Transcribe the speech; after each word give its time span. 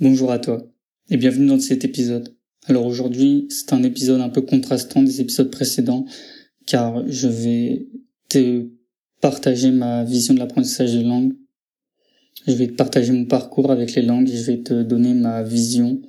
Bonjour 0.00 0.30
à 0.30 0.38
toi 0.38 0.64
et 1.10 1.16
bienvenue 1.16 1.48
dans 1.48 1.58
cet 1.58 1.84
épisode. 1.84 2.32
Alors 2.66 2.86
aujourd'hui, 2.86 3.48
c'est 3.50 3.72
un 3.72 3.82
épisode 3.82 4.20
un 4.20 4.28
peu 4.28 4.42
contrastant 4.42 5.02
des 5.02 5.20
épisodes 5.20 5.50
précédents 5.50 6.04
car 6.66 7.02
je 7.08 7.26
vais 7.26 7.88
te 8.28 8.68
partager 9.20 9.72
ma 9.72 10.04
vision 10.04 10.34
de 10.34 10.38
l'apprentissage 10.38 10.92
des 10.92 11.02
langues. 11.02 11.32
Je 12.46 12.52
vais 12.52 12.68
te 12.68 12.74
partager 12.74 13.10
mon 13.10 13.24
parcours 13.24 13.72
avec 13.72 13.92
les 13.96 14.02
langues 14.02 14.30
et 14.30 14.36
je 14.36 14.44
vais 14.44 14.62
te 14.62 14.84
donner 14.84 15.14
ma 15.14 15.42
vision. 15.42 16.00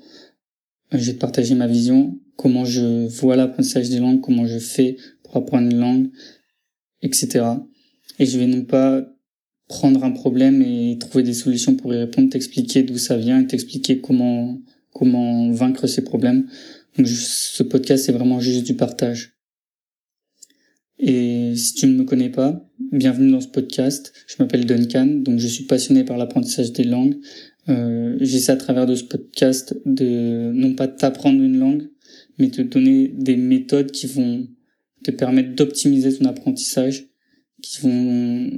Je 0.91 1.03
vais 1.03 1.13
te 1.13 1.19
partager 1.19 1.55
ma 1.55 1.65
vision, 1.65 2.19
comment 2.35 2.65
je 2.65 3.07
vois 3.07 3.35
l'apprentissage 3.35 3.89
des 3.89 3.97
langues, 3.97 4.21
comment 4.21 4.45
je 4.45 4.59
fais 4.59 4.97
pour 5.23 5.35
apprendre 5.35 5.67
une 5.67 5.79
langue, 5.79 6.11
etc. 7.01 7.43
Et 8.19 8.27
je 8.27 8.37
vais 8.37 8.45
non 8.45 8.65
pas 8.65 9.03
prendre 9.69 10.03
un 10.03 10.11
problème 10.11 10.61
et 10.61 10.97
trouver 10.99 11.23
des 11.23 11.35
solutions 11.35 11.75
pour 11.75 11.93
y 11.93 11.97
répondre, 11.97 12.29
t'expliquer 12.29 12.83
d'où 12.83 12.97
ça 12.97 13.15
vient 13.15 13.39
et 13.39 13.47
t'expliquer 13.47 14.01
comment 14.01 14.59
comment 14.91 15.51
vaincre 15.51 15.87
ces 15.87 16.03
problèmes. 16.03 16.47
Donc 16.97 17.07
ce 17.07 17.63
podcast 17.63 18.05
c'est 18.05 18.11
vraiment 18.11 18.41
juste 18.41 18.65
du 18.65 18.75
partage. 18.75 19.37
Et 20.97 21.53
si 21.55 21.75
tu 21.75 21.87
ne 21.87 21.93
me 21.93 22.03
connais 22.03 22.29
pas, 22.29 22.67
bienvenue 22.91 23.31
dans 23.31 23.39
ce 23.39 23.47
podcast. 23.47 24.11
Je 24.27 24.35
m'appelle 24.39 24.65
Duncan, 24.65 25.05
donc 25.05 25.39
je 25.39 25.47
suis 25.47 25.63
passionné 25.63 26.03
par 26.03 26.17
l'apprentissage 26.17 26.73
des 26.73 26.83
langues. 26.83 27.17
Euh, 27.69 28.17
J'essaie 28.19 28.51
à 28.51 28.57
travers 28.57 28.87
de 28.87 28.95
ce 28.95 29.03
podcast 29.03 29.79
de 29.85 30.51
non 30.51 30.73
pas 30.73 30.87
t'apprendre 30.87 31.41
une 31.41 31.57
langue, 31.57 31.89
mais 32.39 32.49
te 32.49 32.61
donner 32.63 33.07
des 33.07 33.37
méthodes 33.37 33.91
qui 33.91 34.07
vont 34.07 34.47
te 35.03 35.11
permettre 35.11 35.55
d'optimiser 35.55 36.17
ton 36.17 36.25
apprentissage, 36.25 37.07
qui 37.61 37.81
vont 37.81 38.51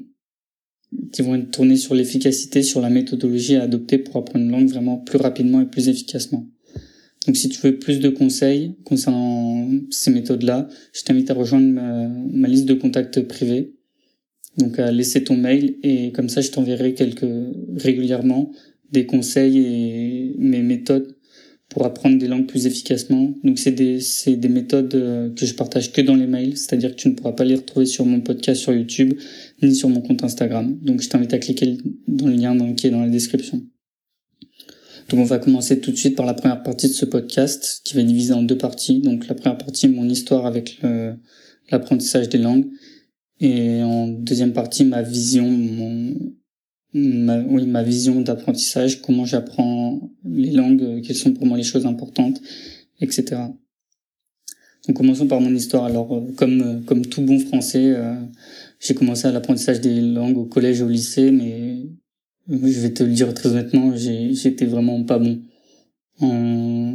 qui 1.11 1.21
vont 1.21 1.35
être 1.35 1.51
tournés 1.51 1.77
sur 1.77 1.95
l'efficacité, 1.95 2.63
sur 2.63 2.81
la 2.81 2.89
méthodologie 2.89 3.55
à 3.55 3.63
adopter 3.63 3.97
pour 3.97 4.17
apprendre 4.17 4.45
une 4.45 4.51
langue 4.51 4.69
vraiment 4.69 4.97
plus 4.97 5.17
rapidement 5.17 5.61
et 5.61 5.65
plus 5.65 5.87
efficacement. 5.87 6.47
Donc 7.27 7.37
si 7.37 7.49
tu 7.49 7.59
veux 7.61 7.77
plus 7.77 7.99
de 7.99 8.09
conseils 8.09 8.75
concernant 8.83 9.69
ces 9.89 10.11
méthodes-là, 10.11 10.67
je 10.93 11.03
t'invite 11.03 11.29
à 11.29 11.33
rejoindre 11.33 11.67
ma, 12.31 12.47
liste 12.47 12.65
de 12.65 12.73
contacts 12.73 13.21
privés. 13.21 13.75
Donc 14.57 14.79
à 14.79 14.91
laisser 14.91 15.23
ton 15.23 15.37
mail 15.37 15.75
et 15.83 16.11
comme 16.11 16.29
ça 16.29 16.41
je 16.41 16.49
t'enverrai 16.51 16.93
quelques 16.93 17.25
régulièrement 17.77 18.51
des 18.91 19.05
conseils 19.05 19.57
et 19.59 20.35
mes 20.37 20.61
méthodes 20.61 21.10
pour 21.71 21.85
apprendre 21.85 22.17
des 22.17 22.27
langues 22.27 22.47
plus 22.47 22.67
efficacement. 22.67 23.33
Donc 23.43 23.57
c'est 23.57 23.71
des 23.71 23.99
des 24.27 24.49
méthodes 24.49 24.93
euh, 24.93 25.33
que 25.33 25.45
je 25.45 25.53
partage 25.55 25.93
que 25.93 26.01
dans 26.01 26.15
les 26.15 26.27
mails, 26.27 26.57
c'est-à-dire 26.57 26.91
que 26.91 27.01
tu 27.01 27.07
ne 27.07 27.13
pourras 27.13 27.31
pas 27.31 27.45
les 27.45 27.55
retrouver 27.55 27.85
sur 27.85 28.05
mon 28.05 28.19
podcast 28.19 28.61
sur 28.61 28.73
YouTube 28.73 29.13
ni 29.63 29.73
sur 29.73 29.87
mon 29.87 30.01
compte 30.01 30.23
Instagram. 30.23 30.77
Donc 30.81 31.01
je 31.01 31.09
t'invite 31.09 31.33
à 31.33 31.39
cliquer 31.39 31.77
dans 32.07 32.27
le 32.27 32.33
lien 32.33 32.73
qui 32.73 32.87
est 32.87 32.89
dans 32.89 33.01
la 33.01 33.09
description. 33.09 33.63
Donc 35.09 35.19
on 35.21 35.23
va 35.23 35.39
commencer 35.39 35.79
tout 35.79 35.91
de 35.91 35.95
suite 35.95 36.17
par 36.17 36.25
la 36.25 36.33
première 36.33 36.61
partie 36.61 36.89
de 36.89 36.93
ce 36.93 37.05
podcast 37.05 37.81
qui 37.85 37.95
va 37.95 38.01
être 38.01 38.07
divisé 38.07 38.33
en 38.33 38.43
deux 38.43 38.57
parties. 38.57 38.99
Donc 38.99 39.27
la 39.29 39.35
première 39.35 39.57
partie 39.57 39.87
mon 39.87 40.07
histoire 40.09 40.45
avec 40.45 40.81
l'apprentissage 41.71 42.27
des 42.27 42.37
langues 42.37 42.67
et 43.39 43.81
en 43.81 44.07
deuxième 44.07 44.51
partie 44.51 44.83
ma 44.83 45.01
vision 45.01 45.49
mon 45.49 46.13
ma, 46.93 47.39
oui, 47.39 47.65
ma 47.65 47.83
vision 47.83 48.21
d'apprentissage, 48.21 49.01
comment 49.01 49.25
j'apprends 49.25 49.70
les 50.31 50.51
langues, 50.51 51.01
quelles 51.01 51.15
sont 51.15 51.33
pour 51.33 51.45
moi 51.45 51.57
les 51.57 51.63
choses 51.63 51.85
importantes, 51.85 52.41
etc. 52.99 53.37
Donc 54.87 54.97
commençons 54.97 55.27
par 55.27 55.41
mon 55.41 55.53
histoire. 55.53 55.85
Alors 55.85 56.13
euh, 56.13 56.21
comme 56.35 56.61
euh, 56.61 56.79
comme 56.85 57.05
tout 57.05 57.21
bon 57.21 57.39
français, 57.39 57.93
euh, 57.95 58.15
j'ai 58.79 58.93
commencé 58.93 59.27
à 59.27 59.31
l'apprentissage 59.31 59.81
des 59.81 60.01
langues 60.01 60.37
au 60.37 60.45
collège 60.45 60.81
et 60.81 60.83
au 60.83 60.89
lycée, 60.89 61.31
mais 61.31 61.77
je 62.49 62.79
vais 62.79 62.91
te 62.91 63.03
le 63.03 63.11
dire 63.11 63.33
très 63.33 63.49
honnêtement, 63.49 63.93
j'étais 63.95 64.65
vraiment 64.65 65.03
pas 65.03 65.19
bon. 65.19 65.41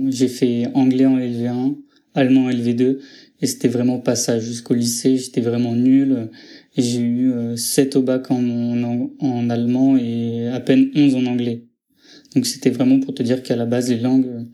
J'ai 0.09 0.29
fait 0.29 0.69
anglais 0.75 1.07
en 1.07 1.19
LV1, 1.19 1.77
allemand 2.15 2.45
en 2.45 2.51
LV2, 2.51 2.99
et 3.41 3.47
c'était 3.47 3.69
vraiment 3.69 3.99
pas 3.99 4.17
ça. 4.17 4.39
Jusqu'au 4.39 4.75
lycée, 4.75 5.17
j'étais 5.17 5.41
vraiment 5.41 5.75
nul. 5.75 6.31
J'ai 6.77 7.01
eu 7.01 7.33
7 7.57 7.97
euh, 7.97 7.99
au 7.99 8.03
bac 8.03 8.31
en, 8.31 9.01
en, 9.19 9.51
allemand 9.51 9.97
et 9.97 10.49
à 10.49 10.61
peine 10.61 10.91
11 10.95 11.15
en 11.17 11.27
anglais. 11.27 11.65
Donc 12.35 12.47
c'était 12.47 12.71
vraiment 12.71 13.01
pour 13.01 13.15
te 13.15 13.23
dire 13.23 13.43
qu'à 13.43 13.57
la 13.57 13.67
base, 13.67 13.91
les 13.91 13.99
langues, 13.99 14.47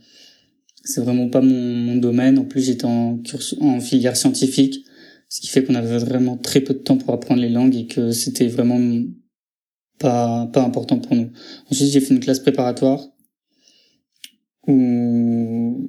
c'est 0.84 1.00
vraiment 1.00 1.28
pas 1.28 1.41
mon, 1.41 1.97
domaine. 1.97 2.38
En 2.38 2.44
plus, 2.44 2.66
j'étais 2.66 2.84
en, 2.84 3.21
en 3.60 3.81
filière 3.81 4.16
scientifique, 4.16 4.84
ce 5.28 5.41
qui 5.41 5.49
fait 5.49 5.65
qu'on 5.65 5.75
avait 5.75 5.99
vraiment 5.99 6.37
très 6.37 6.61
peu 6.61 6.75
de 6.75 6.78
temps 6.81 6.97
pour 6.97 7.15
apprendre 7.15 7.41
les 7.41 7.49
langues 7.49 7.75
et 7.75 7.87
que 7.87 8.12
c'était 8.12 8.49
vraiment 8.49 8.81
pas, 9.99 10.47
pas 10.53 10.62
important 10.62 10.99
pour 10.99 11.16
nous. 11.16 11.31
Ensuite, 11.71 11.91
j'ai 11.91 12.00
fait 12.00 12.15
une 12.15 12.21
classe 12.21 12.41
préparatoire 12.41 13.05
où 14.66 15.88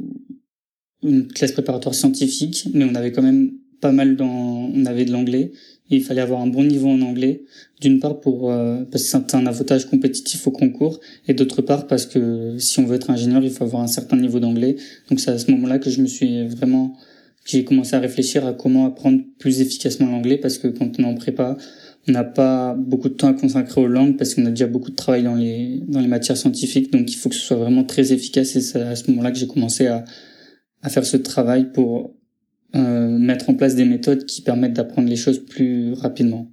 une 1.03 1.27
classe 1.27 1.51
préparatoire 1.51 1.93
scientifique, 1.93 2.67
mais 2.73 2.85
on 2.85 2.95
avait 2.95 3.11
quand 3.11 3.21
même 3.21 3.51
pas 3.81 3.91
mal 3.91 4.15
dans, 4.15 4.25
on 4.25 4.85
avait 4.85 5.05
de 5.05 5.11
l'anglais 5.11 5.51
il 5.89 6.03
fallait 6.03 6.21
avoir 6.21 6.41
un 6.41 6.47
bon 6.47 6.63
niveau 6.63 6.89
en 6.89 7.01
anglais, 7.01 7.43
d'une 7.81 7.99
part 7.99 8.19
pour 8.19 8.51
euh, 8.51 8.83
parce 8.91 9.03
que 9.03 9.09
c'est 9.09 9.35
un 9.35 9.45
avantage 9.45 9.85
compétitif 9.85 10.47
au 10.47 10.51
concours, 10.51 10.99
et 11.27 11.33
d'autre 11.33 11.61
part 11.61 11.87
parce 11.87 12.05
que 12.05 12.57
si 12.57 12.79
on 12.79 12.85
veut 12.85 12.95
être 12.95 13.09
ingénieur, 13.09 13.43
il 13.43 13.51
faut 13.51 13.63
avoir 13.63 13.83
un 13.83 13.87
certain 13.87 14.17
niveau 14.17 14.39
d'anglais. 14.39 14.75
Donc 15.09 15.19
c'est 15.19 15.31
à 15.31 15.37
ce 15.37 15.51
moment-là 15.51 15.79
que 15.79 15.89
je 15.89 16.01
me 16.01 16.07
suis 16.07 16.47
vraiment 16.47 16.95
j'ai 17.45 17.65
commencé 17.65 17.95
à 17.95 17.99
réfléchir 17.99 18.45
à 18.47 18.53
comment 18.53 18.85
apprendre 18.85 19.21
plus 19.37 19.59
efficacement 19.59 20.07
l'anglais 20.07 20.37
parce 20.37 20.57
que 20.57 20.67
quand 20.67 20.97
on 20.99 21.03
est 21.03 21.05
en 21.05 21.15
prépa, 21.15 21.57
on 22.07 22.11
n'a 22.11 22.23
pas 22.23 22.73
beaucoup 22.73 23.09
de 23.09 23.15
temps 23.15 23.27
à 23.27 23.33
consacrer 23.33 23.81
aux 23.81 23.87
langues 23.87 24.17
parce 24.17 24.33
qu'on 24.33 24.45
a 24.45 24.49
déjà 24.49 24.67
beaucoup 24.67 24.91
de 24.91 24.95
travail 24.95 25.23
dans 25.23 25.35
les 25.35 25.81
dans 25.87 25.99
les 25.99 26.07
matières 26.07 26.37
scientifiques, 26.37 26.91
donc 26.91 27.11
il 27.11 27.15
faut 27.15 27.29
que 27.29 27.35
ce 27.35 27.41
soit 27.41 27.57
vraiment 27.57 27.83
très 27.83 28.13
efficace 28.13 28.55
et 28.55 28.61
c'est 28.61 28.81
à 28.81 28.95
ce 28.95 29.09
moment-là 29.11 29.31
que 29.31 29.37
j'ai 29.37 29.47
commencé 29.47 29.87
à 29.87 30.05
à 30.81 30.89
faire 30.89 31.05
ce 31.05 31.17
travail 31.17 31.71
pour 31.71 32.15
mettre 32.73 33.49
en 33.49 33.55
place 33.55 33.75
des 33.75 33.85
méthodes 33.85 34.25
qui 34.25 34.41
permettent 34.41 34.73
d'apprendre 34.73 35.07
les 35.07 35.15
choses 35.15 35.45
plus 35.45 35.93
rapidement. 35.93 36.51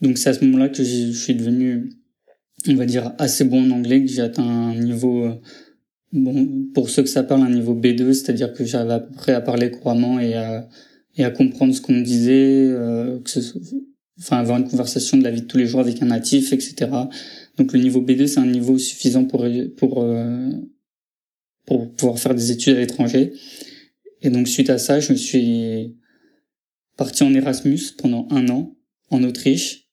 Donc 0.00 0.18
c'est 0.18 0.30
à 0.30 0.34
ce 0.34 0.44
moment-là 0.44 0.68
que 0.68 0.82
je 0.82 1.12
suis 1.12 1.34
devenu, 1.34 1.90
on 2.68 2.74
va 2.74 2.86
dire, 2.86 3.12
assez 3.18 3.44
bon 3.44 3.66
en 3.66 3.70
anglais, 3.70 4.02
que 4.02 4.10
j'ai 4.10 4.20
atteint 4.20 4.44
un 4.44 4.74
niveau, 4.74 5.24
euh, 5.24 5.34
bon, 6.12 6.66
pour 6.74 6.90
ceux 6.90 7.02
que 7.02 7.08
ça 7.08 7.22
parle, 7.22 7.42
un 7.42 7.50
niveau 7.50 7.74
B2, 7.74 8.12
c'est-à-dire 8.12 8.52
que 8.52 8.64
j'avais 8.64 8.94
à 8.94 9.00
peu 9.00 9.12
près 9.14 9.32
à 9.32 9.40
parler 9.40 9.70
couramment 9.70 10.20
et 10.20 10.34
à, 10.34 10.68
et 11.16 11.24
à 11.24 11.30
comprendre 11.30 11.74
ce 11.74 11.80
qu'on 11.80 11.94
me 11.94 12.02
disait, 12.02 12.66
euh, 12.66 13.20
que 13.20 13.30
ce, 13.30 13.58
enfin 14.18 14.38
avoir 14.38 14.58
une 14.58 14.68
conversation 14.68 15.16
de 15.16 15.24
la 15.24 15.30
vie 15.30 15.42
de 15.42 15.46
tous 15.46 15.58
les 15.58 15.66
jours 15.66 15.80
avec 15.80 16.02
un 16.02 16.06
natif, 16.06 16.52
etc. 16.52 16.90
Donc 17.56 17.72
le 17.72 17.80
niveau 17.80 18.02
B2, 18.02 18.26
c'est 18.26 18.40
un 18.40 18.46
niveau 18.46 18.78
suffisant 18.78 19.24
pour 19.24 19.46
pour 19.76 20.02
euh, 20.02 20.50
pour 21.64 21.90
pouvoir 21.92 22.18
faire 22.18 22.34
des 22.34 22.52
études 22.52 22.76
à 22.76 22.80
l'étranger. 22.80 23.32
Et 24.26 24.30
donc 24.30 24.48
suite 24.48 24.70
à 24.70 24.78
ça, 24.78 24.98
je 24.98 25.12
me 25.12 25.16
suis 25.16 25.94
parti 26.96 27.22
en 27.22 27.32
Erasmus 27.32 27.78
pendant 27.96 28.26
un 28.30 28.48
an 28.48 28.76
en 29.10 29.22
Autriche. 29.22 29.88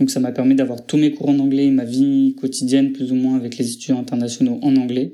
Donc 0.00 0.10
ça 0.10 0.18
m'a 0.18 0.32
permis 0.32 0.56
d'avoir 0.56 0.84
tous 0.84 0.96
mes 0.96 1.12
cours 1.12 1.28
en 1.28 1.38
anglais 1.38 1.70
ma 1.70 1.84
vie 1.84 2.34
quotidienne 2.36 2.92
plus 2.92 3.12
ou 3.12 3.14
moins 3.14 3.36
avec 3.36 3.56
les 3.58 3.72
étudiants 3.72 4.00
internationaux 4.00 4.58
en 4.62 4.74
anglais. 4.74 5.12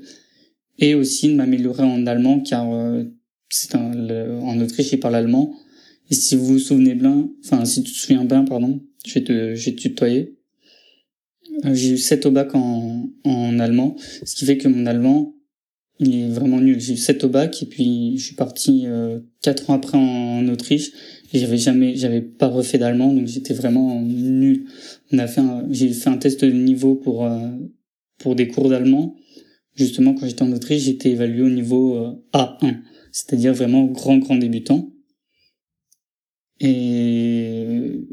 Et 0.79 0.95
aussi 0.95 1.29
de 1.29 1.35
m'améliorer 1.35 1.83
en 1.83 2.07
allemand 2.07 2.39
car 2.39 2.73
euh, 2.73 3.03
c'est 3.49 3.75
un, 3.75 4.41
en 4.41 4.59
Autriche 4.59 4.91
ils 4.91 4.99
parlent 4.99 5.15
allemand. 5.15 5.55
Et 6.09 6.15
si 6.15 6.35
vous 6.35 6.45
vous 6.45 6.59
souvenez 6.59 6.95
bien, 6.95 7.29
enfin 7.45 7.65
si 7.65 7.83
tu 7.83 7.93
te 7.93 7.97
souviens 7.97 8.25
bien, 8.25 8.43
pardon, 8.43 8.81
je 9.05 9.13
vais 9.13 9.23
te, 9.23 9.53
je 9.53 9.65
vais 9.65 9.75
te 9.75 9.81
tutoyer. 9.81 10.35
Euh, 11.65 11.75
j'ai 11.75 11.91
eu 11.91 11.97
7 11.99 12.25
au 12.25 12.31
bac 12.31 12.55
en, 12.55 13.07
en 13.23 13.59
allemand, 13.59 13.95
ce 14.25 14.35
qui 14.35 14.45
fait 14.45 14.57
que 14.57 14.67
mon 14.67 14.87
allemand 14.87 15.35
il 15.99 16.15
est 16.15 16.27
vraiment 16.27 16.59
nul. 16.59 16.79
J'ai 16.79 16.93
eu 16.93 16.97
7 16.97 17.23
au 17.23 17.29
bac 17.29 17.61
et 17.61 17.65
puis 17.65 18.17
je 18.17 18.25
suis 18.25 18.35
parti 18.35 18.83
euh, 18.85 19.19
4 19.41 19.69
ans 19.69 19.73
après 19.73 19.97
en, 19.97 20.47
Autriche 20.47 20.91
j'avais 21.33 21.57
jamais, 21.57 21.95
j'avais 21.95 22.21
pas 22.21 22.47
refait 22.47 22.77
d'allemand 22.77 23.13
donc 23.13 23.27
j'étais 23.27 23.53
vraiment 23.53 23.99
nul. 24.01 24.65
On 25.11 25.17
a 25.17 25.27
fait, 25.27 25.41
j'ai 25.71 25.91
fait 25.91 26.09
un 26.09 26.17
test 26.17 26.45
de 26.45 26.51
niveau 26.51 26.95
pour 26.95 27.25
euh, 27.25 27.49
pour 28.19 28.35
des 28.35 28.47
cours 28.47 28.69
d'allemand. 28.69 29.15
Justement, 29.75 30.13
quand 30.13 30.27
j'étais 30.27 30.43
en 30.43 30.51
Autriche, 30.51 30.83
j'étais 30.83 31.09
évalué 31.09 31.41
au 31.41 31.49
niveau 31.49 31.97
euh, 31.97 32.11
A1, 32.33 32.77
c'est-à-dire 33.11 33.53
vraiment 33.53 33.85
grand 33.85 34.17
grand 34.19 34.35
débutant. 34.35 34.91
Et 36.59 38.05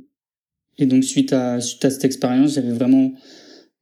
et 0.79 0.87
donc 0.87 1.05
suite 1.05 1.35
à 1.35 1.61
suite 1.61 1.85
à 1.85 1.91
cette 1.91 2.05
expérience, 2.05 2.55
j'avais 2.55 2.73
vraiment 2.73 3.13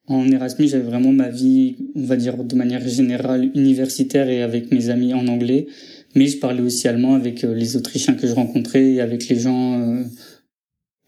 en 0.08 0.26
Erasmus, 0.31 0.69
j'avais 0.69 0.84
vraiment 0.84 1.12
ma 1.12 1.28
vie, 1.28 1.76
on 1.94 2.05
va 2.05 2.16
dire 2.16 2.43
de 2.43 2.56
manière 2.56 2.87
générale, 2.87 3.50
universitaire 3.55 4.28
et 4.28 4.43
avec 4.43 4.72
mes 4.72 4.88
amis 4.88 5.12
en 5.12 5.26
anglais. 5.28 5.66
Mais 6.14 6.26
je 6.26 6.38
parlais 6.38 6.62
aussi 6.62 6.88
allemand 6.88 7.14
avec 7.14 7.44
euh, 7.44 7.55
les 7.55 7.76
Autrichiens 7.76 8.14
que 8.14 8.26
je 8.26 8.32
rencontrais 8.32 8.94
et 8.94 9.00
avec 9.02 9.28
les 9.28 9.38
gens 9.38 9.78
euh, 9.78 10.05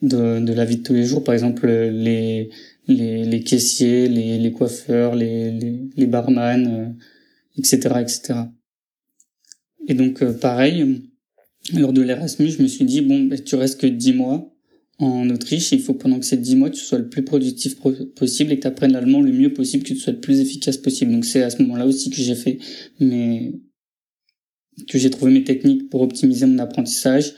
de, 0.02 0.52
la 0.52 0.64
vie 0.66 0.76
de 0.76 0.82
tous 0.82 0.92
les 0.92 1.04
jours. 1.04 1.24
Par 1.24 1.32
exemple, 1.32 1.66
les, 1.66 2.50
les, 2.86 3.42
caissiers, 3.42 4.06
les, 4.08 4.38
les 4.38 4.52
coiffeurs, 4.52 5.14
les, 5.14 5.50
les, 5.96 6.06
barman, 6.06 6.94
etc., 7.56 7.80
euh, 7.86 8.00
etc. 8.00 8.34
Et 9.88 9.94
donc, 9.94 10.22
pareil, 10.40 11.02
lors 11.74 11.94
de 11.94 12.02
l'Erasmus, 12.02 12.50
je 12.50 12.62
me 12.62 12.68
suis 12.68 12.84
dit, 12.84 13.00
bon, 13.00 13.24
ben, 13.24 13.42
tu 13.42 13.54
restes 13.54 13.80
que 13.80 13.86
dix 13.86 14.12
mois 14.12 14.54
en 15.00 15.30
Autriche, 15.30 15.72
il 15.72 15.80
faut 15.80 15.94
pendant 15.94 16.18
que 16.18 16.26
ces 16.26 16.36
dix 16.36 16.56
mois, 16.56 16.68
tu 16.68 16.80
sois 16.80 16.98
le 16.98 17.08
plus 17.08 17.24
productif 17.24 17.76
possible 18.14 18.52
et 18.52 18.56
que 18.56 18.62
tu 18.62 18.66
apprennes 18.66 18.92
l'allemand 18.92 19.22
le 19.22 19.32
mieux 19.32 19.52
possible, 19.52 19.82
que 19.82 19.88
tu 19.88 19.96
sois 19.96 20.12
le 20.12 20.20
plus 20.20 20.40
efficace 20.40 20.76
possible. 20.76 21.10
Donc 21.12 21.24
c'est 21.24 21.42
à 21.42 21.48
ce 21.48 21.62
moment-là 21.62 21.86
aussi 21.86 22.10
que 22.10 22.16
j'ai 22.16 22.34
fait 22.34 22.58
mes 23.00 23.60
que 24.88 24.98
j'ai 24.98 25.10
trouvé 25.10 25.32
mes 25.32 25.44
techniques 25.44 25.90
pour 25.90 26.02
optimiser 26.02 26.46
mon 26.46 26.58
apprentissage 26.58 27.34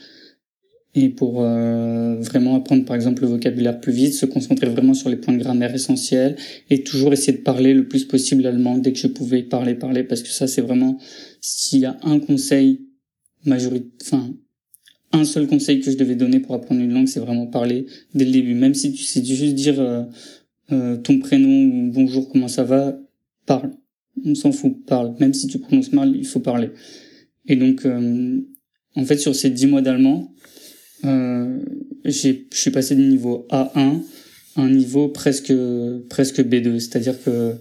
et 0.95 1.09
pour 1.09 1.41
euh, 1.41 2.15
vraiment 2.19 2.55
apprendre 2.55 2.85
par 2.85 2.95
exemple 2.95 3.23
le 3.23 3.29
vocabulaire 3.29 3.79
plus 3.79 3.91
vite, 3.91 4.13
se 4.13 4.25
concentrer 4.25 4.69
vraiment 4.69 4.93
sur 4.93 5.09
les 5.09 5.15
points 5.15 5.33
de 5.33 5.39
grammaire 5.39 5.73
essentiels 5.73 6.35
et 6.69 6.83
toujours 6.83 7.11
essayer 7.13 7.37
de 7.37 7.43
parler 7.43 7.73
le 7.73 7.87
plus 7.87 8.05
possible 8.05 8.45
allemand 8.45 8.77
dès 8.77 8.93
que 8.93 8.99
je 8.99 9.07
pouvais 9.07 9.43
parler 9.43 9.75
parler 9.75 10.03
parce 10.03 10.21
que 10.21 10.29
ça 10.29 10.47
c'est 10.47 10.61
vraiment 10.61 10.97
s'il 11.41 11.79
y 11.79 11.85
a 11.85 11.97
un 12.03 12.19
conseil 12.19 12.87
majorité 13.45 13.89
enfin 14.03 14.33
un 15.13 15.25
seul 15.25 15.47
conseil 15.47 15.79
que 15.79 15.89
je 15.91 15.97
devais 15.97 16.15
donner 16.15 16.39
pour 16.39 16.55
apprendre 16.55 16.81
une 16.81 16.93
langue 16.93 17.07
c'est 17.07 17.19
vraiment 17.19 17.47
parler 17.47 17.85
dès 18.13 18.25
le 18.25 18.31
début. 18.31 18.55
Même 18.55 18.73
si 18.73 18.91
tu 18.91 19.03
sais 19.03 19.23
juste 19.23 19.55
dire 19.55 19.79
euh, 19.79 20.03
euh, 20.71 20.97
ton 20.97 21.19
prénom 21.19 21.47
ou 21.47 21.91
bonjour 21.91 22.29
comment 22.29 22.47
ça 22.47 22.63
va 22.63 22.97
parle. 23.45 23.71
On 24.25 24.35
s'en 24.35 24.51
fout 24.51 24.85
parle. 24.85 25.15
Même 25.19 25.33
si 25.33 25.47
tu 25.47 25.59
prononces 25.59 25.93
mal 25.93 26.15
il 26.15 26.25
faut 26.25 26.39
parler. 26.39 26.71
Et 27.47 27.55
donc 27.55 27.85
en 28.95 29.05
fait 29.05 29.17
sur 29.17 29.35
ces 29.35 29.49
dix 29.49 29.67
mois 29.67 29.81
d'allemand 29.81 30.33
euh, 31.05 31.59
j'ai, 32.05 32.47
je 32.51 32.57
suis 32.57 32.71
passé 32.71 32.95
du 32.95 33.03
niveau 33.03 33.45
A1 33.49 34.01
à 34.55 34.61
un 34.61 34.69
niveau 34.69 35.09
presque 35.09 35.53
presque 36.09 36.39
B2, 36.39 36.79
c'est-à-dire 36.79 37.21
que 37.23 37.55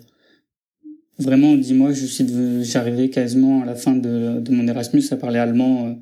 vraiment 1.19 1.57
dis-moi 1.57 1.93
je 1.93 2.07
suis 2.07 2.27
j'arrivais 2.63 3.11
quasiment 3.11 3.63
à 3.63 3.65
la 3.65 3.75
fin 3.75 3.95
de, 3.95 4.41
de 4.41 4.53
mon 4.53 4.67
Erasmus 4.69 5.03
à 5.11 5.17
parler 5.17 5.39
allemand 5.39 5.87
euh, 5.87 5.95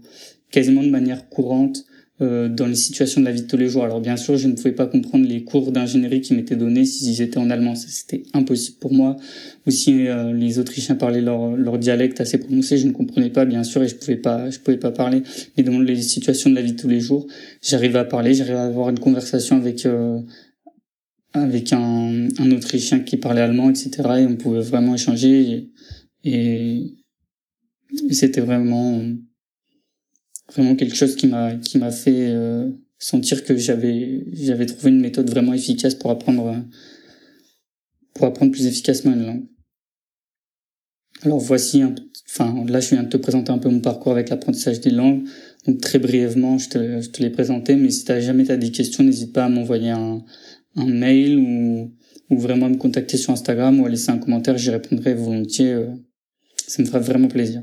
quasiment 0.51 0.83
de 0.83 0.91
manière 0.91 1.29
courante 1.29 1.85
euh, 2.23 2.51
dans 2.51 2.67
les 2.67 2.75
situations 2.75 3.23
de 3.23 3.27
la 3.27 3.33
vie 3.33 3.41
de 3.41 3.47
tous 3.47 3.57
les 3.57 3.69
jours. 3.69 3.83
Alors 3.83 4.03
bien 4.03 4.19
sûr, 4.19 4.37
je 4.37 4.47
ne 4.47 4.53
pouvais 4.53 4.73
pas 4.73 4.87
comprendre 4.87 5.27
les 5.27 5.43
cours 5.43 5.73
d'ingénierie 5.73 6.21
qui 6.21 6.35
m'étaient 6.35 6.57
donnés 6.57 6.85
s'ils 6.85 7.23
étaient 7.23 7.39
en 7.39 7.49
allemand, 7.49 7.75
ça 7.75 7.87
c'était 7.89 8.25
impossible 8.35 8.77
pour 8.79 8.93
moi. 8.93 9.17
Ou 9.67 9.71
si 9.71 10.07
euh, 10.07 10.35
les 10.35 10.59
Autrichiens 10.59 10.97
parlaient 10.97 11.23
leur, 11.23 11.57
leur 11.57 11.79
dialecte 11.79 12.21
assez 12.21 12.37
prononcé, 12.37 12.77
je 12.77 12.87
ne 12.87 12.93
comprenais 12.93 13.31
pas 13.31 13.47
bien 13.47 13.65
sûr 13.65 13.83
et 13.83 13.89
je 13.89 13.95
pouvais 13.95 14.17
pas 14.17 14.51
je 14.51 14.59
pouvais 14.59 14.77
pas 14.77 14.91
parler. 14.91 15.23
Mais 15.57 15.63
dans 15.63 15.79
les 15.79 16.03
situations 16.03 16.51
de 16.51 16.57
la 16.57 16.61
vie 16.61 16.73
de 16.73 16.79
tous 16.79 16.89
les 16.89 17.01
jours, 17.01 17.27
j'arrivais 17.63 18.01
à 18.01 18.05
parler, 18.05 18.35
j'arrivais 18.35 18.59
à 18.59 18.65
avoir 18.65 18.91
une 18.91 18.99
conversation 18.99 19.57
avec 19.57 19.87
euh, 19.87 20.21
avec 21.33 21.73
un, 21.73 22.29
un 22.39 22.51
Autrichien 22.51 23.01
qui 23.01 23.17
parlait 23.17 23.41
allemand, 23.41 23.71
etc. 23.71 23.91
Et 24.19 24.27
on 24.27 24.37
pouvait 24.37 24.61
vraiment 24.61 24.95
échanger 24.95 25.71
et, 26.25 26.93
et 28.09 28.13
c'était 28.13 28.43
vraiment 28.43 29.01
vraiment 30.53 30.77
quelque 30.77 30.97
chose 30.97 31.17
qui 31.17 31.27
m'a 31.27 31.55
qui 31.55 31.79
m'a 31.79 31.91
fait 31.91 32.29
euh, 32.31 32.71
sentir 32.99 33.45
que 33.45 33.57
j'avais 33.57 34.25
j'avais 34.33 34.67
trouvé 34.67 34.91
une 34.91 35.01
méthode 35.01 35.29
vraiment 35.31 35.55
efficace 35.55 35.95
pour 35.95 36.11
apprendre 36.11 36.57
pour 38.15 38.27
apprendre 38.27 38.53
plus 38.53 38.67
efficacement 38.67 39.13
une 39.13 39.27
langue. 39.27 39.47
Alors 41.23 41.39
voici 41.39 41.83
un, 41.83 41.95
enfin 42.29 42.65
là 42.67 42.81
je 42.81 42.91
viens 42.91 43.03
de 43.03 43.09
te 43.09 43.17
présenter 43.17 43.51
un 43.53 43.59
peu 43.59 43.69
mon 43.69 43.81
parcours 43.81 44.13
avec 44.13 44.29
l'apprentissage 44.31 44.81
des 44.81 44.91
langues. 44.91 45.25
Donc 45.67 45.81
très 45.81 45.99
brièvement, 45.99 46.59
je 46.59 46.69
te, 46.71 47.01
je 47.01 47.11
te 47.11 47.23
l'ai 47.23 47.31
présenté, 47.31 47.77
mais 47.77 47.91
si 47.91 48.05
t'as 48.05 48.21
jamais 48.21 48.45
t'as 48.45 48.57
des 48.57 48.71
questions, 48.71 49.05
n'hésite 49.05 49.33
pas 49.33 49.45
à 49.45 49.49
m'envoyer 49.49 49.91
un, 49.91 50.25
un 50.77 50.87
mail 50.87 51.39
ou, 51.39 51.93
ou 52.31 52.39
vraiment 52.39 52.67
à 52.67 52.69
me 52.71 52.77
contacter 52.77 53.17
sur 53.19 53.33
Instagram 53.33 53.81
ou 53.81 53.87
à 53.87 53.89
laisser 53.89 54.11
un 54.11 54.19
commentaire, 54.19 54.57
j'y 54.57 54.71
répondrai 54.71 55.15
volontiers. 55.15 55.73
Euh, 55.73 55.89
ça 56.67 56.83
me 56.83 56.87
fera 56.87 57.01
vraiment 57.01 57.29
plaisir. 57.29 57.63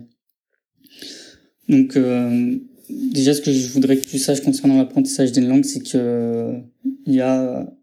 Donc 1.69 1.95
euh, 1.95 2.57
déjà, 2.89 3.33
ce 3.33 3.41
que 3.41 3.51
je 3.51 3.67
voudrais 3.69 3.97
que 3.97 4.05
tu 4.05 4.17
saches 4.17 4.41
concernant 4.41 4.77
l'apprentissage 4.77 5.31
d'une 5.31 5.47
langue, 5.47 5.65
c'est 5.65 5.81
que 5.81 6.53
il 7.05 7.13
y 7.13 7.21
a, 7.21 7.73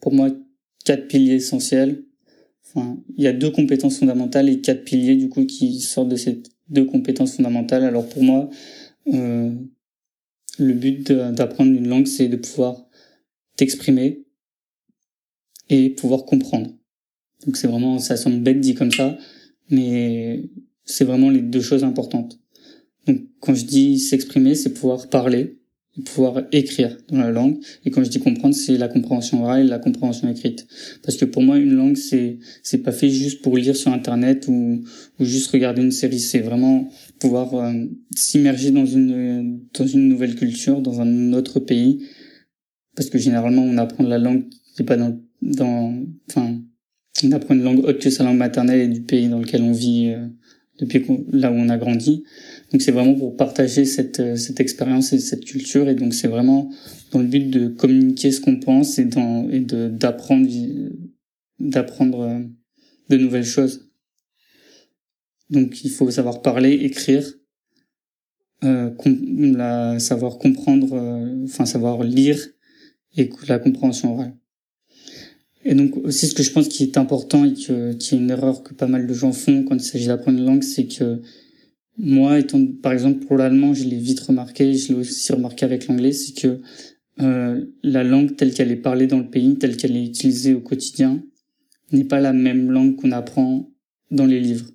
pour 0.00 0.12
moi, 0.12 0.30
quatre 0.84 1.08
piliers 1.08 1.34
essentiels. 1.34 2.04
Enfin, 2.64 2.98
il 3.16 3.24
y 3.24 3.26
a 3.26 3.32
deux 3.32 3.50
compétences 3.50 3.98
fondamentales 3.98 4.48
et 4.48 4.60
quatre 4.60 4.84
piliers 4.84 5.16
du 5.16 5.28
coup 5.28 5.44
qui 5.44 5.80
sortent 5.80 6.08
de 6.08 6.16
ces 6.16 6.42
deux 6.68 6.84
compétences 6.84 7.36
fondamentales. 7.36 7.84
Alors 7.84 8.08
pour 8.08 8.22
moi, 8.22 8.48
euh, 9.08 9.52
le 10.58 10.74
but 10.74 11.10
d'apprendre 11.10 11.72
une 11.72 11.88
langue, 11.88 12.06
c'est 12.06 12.28
de 12.28 12.36
pouvoir 12.36 12.86
t'exprimer 13.56 14.24
et 15.68 15.90
pouvoir 15.90 16.24
comprendre. 16.24 16.70
Donc 17.44 17.56
c'est 17.56 17.66
vraiment, 17.66 17.98
ça 17.98 18.16
semble 18.16 18.40
bête 18.40 18.60
dit 18.60 18.74
comme 18.74 18.92
ça, 18.92 19.18
mais 19.68 20.50
c'est 20.84 21.04
vraiment 21.04 21.30
les 21.30 21.40
deux 21.40 21.60
choses 21.60 21.84
importantes. 21.84 22.38
Donc, 23.10 23.22
quand 23.40 23.54
je 23.54 23.64
dis 23.64 23.98
s'exprimer, 23.98 24.54
c'est 24.54 24.70
pouvoir 24.70 25.08
parler, 25.08 25.58
pouvoir 26.04 26.42
écrire 26.52 26.96
dans 27.08 27.18
la 27.18 27.32
langue. 27.32 27.58
Et 27.84 27.90
quand 27.90 28.04
je 28.04 28.08
dis 28.08 28.20
comprendre, 28.20 28.54
c'est 28.54 28.78
la 28.78 28.86
compréhension 28.86 29.42
orale 29.42 29.66
et 29.66 29.68
la 29.68 29.80
compréhension 29.80 30.28
écrite. 30.28 30.68
Parce 31.02 31.16
que 31.16 31.24
pour 31.24 31.42
moi, 31.42 31.58
une 31.58 31.74
langue, 31.74 31.96
c'est 31.96 32.38
c'est 32.62 32.78
pas 32.78 32.92
fait 32.92 33.08
juste 33.08 33.42
pour 33.42 33.56
lire 33.56 33.74
sur 33.74 33.92
Internet 33.92 34.46
ou, 34.48 34.84
ou 35.18 35.24
juste 35.24 35.50
regarder 35.50 35.82
une 35.82 35.90
série. 35.90 36.20
C'est 36.20 36.38
vraiment 36.38 36.88
pouvoir 37.18 37.52
euh, 37.54 37.72
s'immerger 38.14 38.70
dans 38.70 38.86
une 38.86 39.60
dans 39.74 39.86
une 39.86 40.08
nouvelle 40.08 40.36
culture, 40.36 40.80
dans 40.80 41.00
un 41.00 41.32
autre 41.32 41.58
pays. 41.58 42.06
Parce 42.94 43.10
que 43.10 43.18
généralement, 43.18 43.62
on 43.62 43.76
apprend 43.76 44.04
la 44.04 44.18
langue 44.18 44.44
qui 44.76 44.82
est 44.82 44.86
pas 44.86 44.96
dans 44.96 45.18
dans 45.42 45.94
enfin 46.30 46.60
on 47.24 47.32
apprend 47.32 47.54
une 47.54 47.64
langue 47.64 47.80
autre 47.80 47.98
que 47.98 48.10
sa 48.10 48.22
langue 48.22 48.38
maternelle 48.38 48.80
et 48.80 48.88
du 48.88 49.02
pays 49.02 49.28
dans 49.28 49.40
lequel 49.40 49.62
on 49.62 49.72
vit 49.72 50.12
euh, 50.14 50.28
depuis 50.80 51.04
là 51.32 51.52
où 51.52 51.54
on 51.54 51.68
a 51.68 51.76
grandi. 51.76 52.24
Donc 52.72 52.82
c'est 52.82 52.92
vraiment 52.92 53.14
pour 53.14 53.36
partager 53.36 53.84
cette, 53.84 54.20
euh, 54.20 54.36
cette 54.36 54.60
expérience 54.60 55.12
et 55.12 55.18
cette 55.18 55.44
culture 55.44 55.88
et 55.88 55.94
donc 55.94 56.14
c'est 56.14 56.28
vraiment 56.28 56.70
dans 57.10 57.18
le 57.18 57.26
but 57.26 57.50
de 57.50 57.68
communiquer 57.68 58.30
ce 58.30 58.40
qu'on 58.40 58.60
pense 58.60 58.98
et, 58.98 59.04
dans, 59.04 59.48
et 59.50 59.60
de 59.60 59.88
d'apprendre 59.88 60.48
d'apprendre 61.58 62.20
euh, 62.20 62.40
de 63.08 63.16
nouvelles 63.16 63.44
choses. 63.44 63.90
Donc 65.50 65.84
il 65.84 65.90
faut 65.90 66.10
savoir 66.10 66.42
parler, 66.42 66.72
écrire, 66.72 67.34
euh, 68.62 68.90
la, 69.04 69.98
savoir 69.98 70.38
comprendre, 70.38 70.94
euh, 70.94 71.44
enfin 71.44 71.66
savoir 71.66 72.02
lire 72.04 72.38
et 73.16 73.28
la 73.48 73.58
compréhension 73.58 74.14
orale. 74.14 74.36
Et 75.64 75.74
donc 75.74 75.96
aussi 75.96 76.26
ce 76.26 76.34
que 76.34 76.42
je 76.42 76.52
pense 76.52 76.68
qui 76.68 76.84
est 76.84 76.96
important 76.96 77.44
et 77.44 77.52
que, 77.54 77.92
qui 77.94 78.14
est 78.14 78.18
une 78.18 78.30
erreur 78.30 78.62
que 78.62 78.72
pas 78.72 78.86
mal 78.86 79.06
de 79.06 79.12
gens 79.12 79.32
font 79.32 79.64
quand 79.64 79.74
il 79.74 79.82
s'agit 79.82 80.06
d'apprendre 80.06 80.38
une 80.38 80.46
langue, 80.46 80.62
c'est 80.62 80.86
que 80.86 81.20
moi, 81.98 82.38
étant 82.38 82.64
par 82.82 82.92
exemple 82.92 83.26
pour 83.26 83.36
l'allemand, 83.36 83.74
je 83.74 83.84
l'ai 83.84 83.98
vite 83.98 84.20
remarqué, 84.20 84.74
je 84.74 84.88
l'ai 84.88 84.94
aussi 84.94 85.32
remarqué 85.32 85.64
avec 85.64 85.86
l'anglais, 85.86 86.12
c'est 86.12 86.34
que 86.34 86.60
euh, 87.20 87.64
la 87.82 88.04
langue 88.04 88.36
telle 88.36 88.54
qu'elle 88.54 88.70
est 88.70 88.76
parlée 88.76 89.06
dans 89.06 89.18
le 89.18 89.28
pays, 89.28 89.56
telle 89.56 89.76
qu'elle 89.76 89.96
est 89.96 90.04
utilisée 90.04 90.54
au 90.54 90.60
quotidien, 90.60 91.22
n'est 91.92 92.04
pas 92.04 92.20
la 92.20 92.32
même 92.32 92.70
langue 92.70 92.96
qu'on 92.96 93.12
apprend 93.12 93.70
dans 94.10 94.26
les 94.26 94.40
livres. 94.40 94.66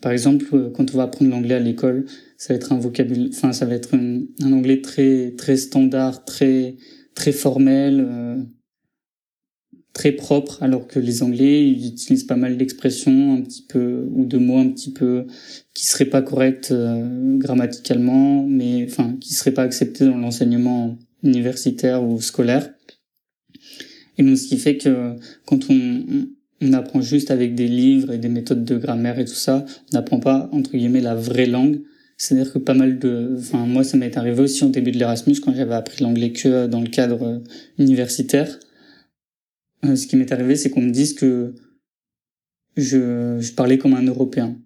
Par 0.00 0.12
exemple, 0.12 0.46
euh, 0.54 0.70
quand 0.70 0.94
on 0.94 0.96
va 0.96 1.04
apprendre 1.04 1.30
l'anglais 1.30 1.54
à 1.54 1.60
l'école, 1.60 2.06
ça 2.36 2.52
va 2.52 2.56
être 2.56 2.72
un 2.72 2.78
vocabulaire, 2.78 3.30
enfin 3.32 3.52
ça 3.52 3.66
va 3.66 3.74
être 3.74 3.94
un, 3.94 4.22
anglais 4.52 4.80
très 4.80 5.32
très 5.32 5.56
standard, 5.56 6.24
très 6.24 6.76
très 7.14 7.32
formel. 7.32 8.06
Euh, 8.08 8.36
très 9.92 10.12
propre, 10.12 10.62
alors 10.62 10.86
que 10.86 10.98
les 10.98 11.22
Anglais 11.22 11.68
ils 11.68 11.88
utilisent 11.88 12.24
pas 12.24 12.36
mal 12.36 12.56
d'expressions 12.56 13.34
un 13.34 13.42
petit 13.42 13.62
peu 13.62 14.06
ou 14.12 14.24
de 14.24 14.38
mots 14.38 14.58
un 14.58 14.68
petit 14.68 14.92
peu 14.92 15.26
qui 15.74 15.86
seraient 15.86 16.04
pas 16.04 16.22
corrects 16.22 16.70
euh, 16.70 17.36
grammaticalement, 17.38 18.46
mais 18.46 18.86
enfin 18.88 19.16
qui 19.20 19.34
seraient 19.34 19.50
pas 19.50 19.62
acceptés 19.62 20.04
dans 20.04 20.16
l'enseignement 20.16 20.96
universitaire 21.22 22.04
ou 22.04 22.20
scolaire. 22.20 22.72
Et 24.16 24.22
donc 24.22 24.38
ce 24.38 24.46
qui 24.46 24.58
fait 24.58 24.76
que 24.76 25.16
quand 25.44 25.70
on, 25.70 26.04
on 26.60 26.72
apprend 26.72 27.00
juste 27.00 27.30
avec 27.30 27.54
des 27.54 27.68
livres 27.68 28.12
et 28.12 28.18
des 28.18 28.28
méthodes 28.28 28.64
de 28.64 28.76
grammaire 28.76 29.18
et 29.18 29.24
tout 29.24 29.34
ça, 29.34 29.64
on 29.92 29.96
n'apprend 29.96 30.20
pas 30.20 30.48
entre 30.52 30.72
guillemets 30.72 31.00
la 31.00 31.14
vraie 31.14 31.46
langue. 31.46 31.80
C'est-à-dire 32.16 32.52
que 32.52 32.58
pas 32.58 32.74
mal 32.74 32.98
de, 32.98 33.34
enfin 33.38 33.66
moi 33.66 33.82
ça 33.82 33.96
m'est 33.96 34.16
arrivé 34.16 34.42
aussi 34.42 34.62
au 34.62 34.68
début 34.68 34.92
de 34.92 34.98
l'Erasmus 34.98 35.40
quand 35.40 35.54
j'avais 35.54 35.74
appris 35.74 36.04
l'anglais 36.04 36.32
que 36.32 36.66
dans 36.66 36.80
le 36.80 36.88
cadre 36.88 37.42
universitaire 37.78 38.58
euh, 39.84 39.96
ce 39.96 40.06
qui 40.06 40.16
m'est 40.16 40.32
arrivé, 40.32 40.56
c'est 40.56 40.70
qu'on 40.70 40.82
me 40.82 40.90
dise 40.90 41.14
que 41.14 41.54
je, 42.76 43.38
je 43.40 43.52
parlais 43.52 43.78
comme 43.78 43.94
un 43.94 44.02
Européen. 44.02 44.58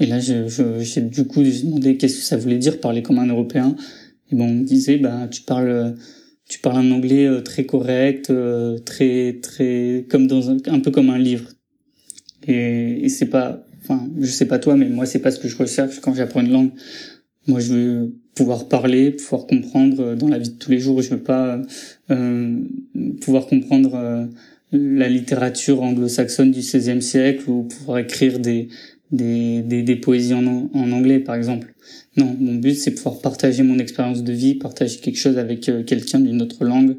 Et 0.00 0.06
là, 0.06 0.20
j'ai 0.20 0.48
je, 0.48 0.80
j'ai 0.80 1.00
du 1.00 1.26
coup 1.26 1.42
demandé 1.42 1.96
qu'est-ce 1.96 2.16
que 2.16 2.22
ça 2.22 2.36
voulait 2.36 2.58
dire 2.58 2.80
parler 2.80 3.02
comme 3.02 3.18
un 3.18 3.26
Européen. 3.26 3.74
Et 4.30 4.36
bon, 4.36 4.46
on 4.46 4.54
me 4.54 4.64
disait, 4.64 4.98
bah, 4.98 5.26
tu 5.28 5.42
parles, 5.42 5.96
tu 6.48 6.60
parles 6.60 6.86
un 6.86 6.90
anglais 6.92 7.26
euh, 7.26 7.40
très 7.40 7.64
correct, 7.66 8.30
euh, 8.30 8.78
très, 8.78 9.40
très, 9.42 10.06
comme 10.08 10.26
dans 10.26 10.50
un, 10.50 10.58
un 10.66 10.80
peu 10.80 10.90
comme 10.90 11.10
un 11.10 11.18
livre. 11.18 11.50
Et, 12.46 13.04
et 13.04 13.08
c'est 13.08 13.26
pas, 13.26 13.66
enfin, 13.82 14.08
je 14.20 14.30
sais 14.30 14.46
pas 14.46 14.58
toi, 14.58 14.76
mais 14.76 14.88
moi, 14.88 15.04
c'est 15.06 15.18
pas 15.18 15.30
ce 15.30 15.40
que 15.40 15.48
je 15.48 15.56
recherche 15.56 16.00
quand 16.00 16.14
j'apprends 16.14 16.42
une 16.42 16.52
langue. 16.52 16.70
Moi, 17.46 17.60
je 17.60 17.72
veux 17.72 18.14
pouvoir 18.38 18.68
parler, 18.68 19.10
pouvoir 19.10 19.46
comprendre 19.46 20.00
euh, 20.00 20.16
dans 20.16 20.28
la 20.28 20.38
vie 20.38 20.50
de 20.50 20.54
tous 20.54 20.70
les 20.70 20.78
jours. 20.78 21.02
Je 21.02 21.10
veux 21.10 21.22
pas 21.22 21.60
euh, 22.10 22.56
pouvoir 23.20 23.46
comprendre 23.46 23.94
euh, 23.94 24.26
la 24.72 25.08
littérature 25.08 25.82
anglo-saxonne 25.82 26.52
du 26.52 26.60
XVIe 26.60 27.02
siècle 27.02 27.50
ou 27.50 27.64
pouvoir 27.64 27.98
écrire 27.98 28.38
des 28.38 28.68
des, 29.10 29.62
des, 29.62 29.82
des 29.82 29.96
poésies 29.96 30.34
en, 30.34 30.46
en 30.46 30.92
anglais, 30.92 31.18
par 31.18 31.34
exemple. 31.34 31.72
Non, 32.16 32.36
mon 32.38 32.56
but, 32.56 32.74
c'est 32.74 32.94
pouvoir 32.94 33.20
partager 33.20 33.62
mon 33.62 33.78
expérience 33.78 34.22
de 34.22 34.32
vie, 34.32 34.54
partager 34.54 34.98
quelque 34.98 35.18
chose 35.18 35.38
avec 35.38 35.68
euh, 35.68 35.82
quelqu'un 35.82 36.20
d'une 36.20 36.42
autre 36.42 36.64
langue. 36.64 36.96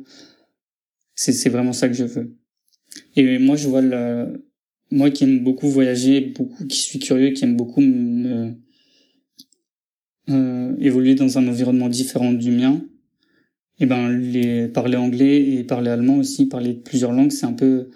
C'est, 1.16 1.50
vraiment 1.50 1.74
ça 1.74 1.90
que 1.90 1.94
je 1.94 2.06
veux. 2.06 2.36
Et 3.16 3.38
moi, 3.40 3.58
je 3.58 3.68
vois 3.68 3.82
le, 3.82 4.46
moi 4.90 5.10
qui 5.12 5.26
aime 5.26 5.44
beaucoup 5.44 5.68
voyager, 5.68 6.22
beaucoup, 6.22 6.66
qui 6.66 6.80
suis 6.80 7.00
curieux, 7.00 7.32
qui 7.32 7.44
aime 7.44 7.58
beaucoup 7.58 7.82
me, 7.82 8.54
euh, 10.30 10.76
évoluer 10.80 11.16
dans 11.16 11.38
un 11.38 11.48
environnement 11.48 11.90
différent 11.90 12.34
du 12.34 12.52
mien, 12.52 12.82
et 13.82 13.84
eh 13.84 13.86
ben 13.86 14.10
les 14.10 14.68
parler 14.68 14.98
anglais 14.98 15.42
et 15.42 15.64
parler 15.64 15.90
allemand 15.90 16.18
aussi, 16.18 16.48
parler 16.48 16.74
plusieurs 16.74 17.14
langues, 17.14 17.32
c'est 17.32 17.46
un 17.46 17.54
peu 17.54 17.90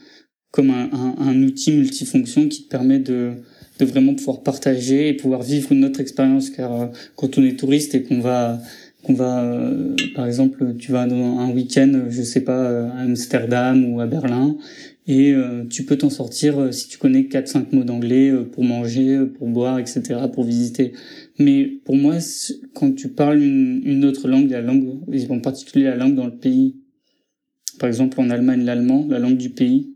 comme 0.51 0.69
un, 0.69 0.89
un, 0.93 1.15
un, 1.17 1.43
outil 1.43 1.71
multifonction 1.73 2.47
qui 2.47 2.63
te 2.63 2.69
permet 2.69 2.99
de, 2.99 3.33
de 3.79 3.85
vraiment 3.85 4.13
pouvoir 4.13 4.43
partager 4.43 5.09
et 5.09 5.13
pouvoir 5.13 5.41
vivre 5.41 5.73
une 5.73 5.83
autre 5.83 5.99
expérience. 5.99 6.51
Car 6.51 6.81
euh, 6.81 6.85
quand 7.15 7.37
on 7.37 7.43
est 7.43 7.59
touriste 7.59 7.95
et 7.95 8.03
qu'on 8.03 8.21
va 8.21 8.61
qu'on 9.03 9.13
va, 9.13 9.43
euh, 9.43 9.93
par 10.15 10.25
exemple, 10.25 10.75
tu 10.79 10.93
vas 10.93 11.05
dans 11.05 11.39
un 11.39 11.51
week-end, 11.51 12.05
je 12.07 12.21
sais 12.21 12.39
pas, 12.39 12.87
à 12.87 13.01
Amsterdam 13.01 13.83
ou 13.93 13.99
à 13.99 14.07
Berlin, 14.07 14.55
et 15.05 15.33
euh, 15.33 15.65
tu 15.69 15.83
peux 15.83 15.97
t'en 15.97 16.09
sortir 16.09 16.59
euh, 16.59 16.71
si 16.71 16.87
tu 16.87 16.97
connais 16.97 17.25
quatre 17.25 17.49
cinq 17.49 17.73
mots 17.73 17.83
d'anglais 17.83 18.29
euh, 18.29 18.43
pour 18.45 18.63
manger, 18.63 19.25
pour 19.37 19.47
boire, 19.49 19.79
etc., 19.79 20.01
pour 20.33 20.45
visiter. 20.45 20.93
Mais 21.39 21.65
pour 21.85 21.95
moi, 21.95 22.17
quand 22.73 22.93
tu 22.93 23.09
parles 23.09 23.41
une, 23.41 23.81
une, 23.85 24.05
autre 24.05 24.27
langue, 24.27 24.49
la 24.49 24.61
langue, 24.61 25.01
en 25.29 25.39
particulier 25.39 25.85
la 25.85 25.95
langue 25.95 26.15
dans 26.15 26.27
le 26.27 26.37
pays, 26.37 26.75
par 27.79 27.87
exemple 27.87 28.19
en 28.21 28.29
Allemagne 28.29 28.63
l'allemand, 28.63 29.07
la 29.09 29.19
langue 29.19 29.37
du 29.37 29.49
pays, 29.49 29.95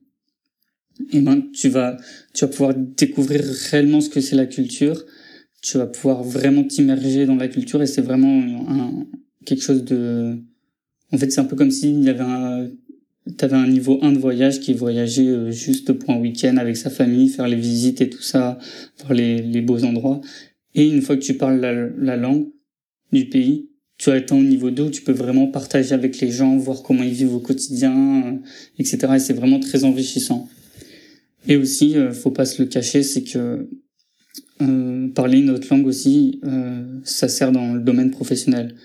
et 1.12 1.18
eh 1.18 1.22
ben 1.22 1.44
tu 1.54 1.70
vas 1.70 1.96
tu 2.34 2.44
vas 2.44 2.50
pouvoir 2.50 2.74
découvrir 2.76 3.42
réellement 3.70 4.02
ce 4.02 4.10
que 4.10 4.20
c'est 4.20 4.36
la 4.36 4.48
culture. 4.48 5.06
Tu 5.62 5.78
vas 5.78 5.86
pouvoir 5.86 6.24
vraiment 6.24 6.64
t'immerger 6.64 7.28
dans 7.28 7.36
la 7.36 7.48
culture 7.48 7.84
et 7.84 7.86
c'est 7.88 8.02
vraiment 8.02 8.42
un, 8.68 9.06
quelque 9.46 9.62
chose 9.62 9.84
de 9.84 10.40
en 11.12 11.18
fait 11.20 11.32
c'est 11.32 11.40
un 11.40 11.46
peu 11.46 11.56
comme 11.56 11.70
s'il 11.70 12.04
y 12.04 12.10
avait 12.10 12.22
un 12.22 12.68
T'avais 13.36 13.58
un 13.58 13.68
niveau 13.68 14.00
1 14.02 14.14
de 14.14 14.20
voyage 14.20 14.60
qui 14.60 14.74
voyageait 14.74 15.28
euh, 15.28 15.52
juste 15.52 15.92
pour 15.94 16.12
un 16.12 16.18
week-end 16.18 16.56
avec 16.58 16.78
sa 16.78 16.90
famille, 16.90 17.28
faire 17.28 17.48
les 17.48 17.58
visites 17.58 18.00
et 18.00 18.10
tout 18.10 18.22
ça, 18.22 18.58
voir 19.00 19.14
les, 19.14 19.42
les 19.42 19.62
beaux 19.62 19.84
endroits. 19.84 20.22
Et 20.78 20.88
une 20.88 21.02
fois 21.02 21.18
que 21.18 21.24
tu 21.24 21.34
parles 21.34 21.60
la, 21.60 21.74
la 21.74 22.16
langue 22.16 22.48
du 23.12 23.26
pays, 23.26 23.70
tu 23.98 24.12
as 24.12 24.22
au 24.32 24.36
niveau 24.36 24.70
2 24.70 24.84
où 24.84 24.90
tu 24.92 25.02
peux 25.02 25.12
vraiment 25.12 25.48
partager 25.48 25.94
avec 25.94 26.20
les 26.22 26.32
gens, 26.32 26.56
voir 26.56 26.84
comment 26.84 27.04
ils 27.04 27.14
vivent 27.14 27.36
au 27.36 27.40
quotidien, 27.40 28.24
euh, 28.26 28.32
etc. 28.78 29.00
Et 29.16 29.20
c'est 29.20 29.34
vraiment 29.34 29.60
très 29.60 29.84
enrichissant. 29.84 30.48
Et 31.48 31.58
aussi, 31.58 31.98
euh, 31.98 32.12
faut 32.12 32.32
pas 32.32 32.46
se 32.46 32.62
le 32.62 32.68
cacher, 32.68 33.04
c'est 33.04 33.24
que 33.24 33.68
euh, 34.62 35.08
parler 35.10 35.40
une 35.40 35.50
autre 35.50 35.68
langue 35.72 35.88
aussi, 35.88 36.40
euh, 36.44 37.00
ça 37.04 37.28
sert 37.28 37.52
dans 37.52 37.74
le 37.74 37.80
domaine 37.80 38.12
professionnel. 38.12 38.76